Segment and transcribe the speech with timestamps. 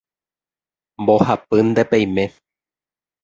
[1.01, 2.25] mbohapýnte peime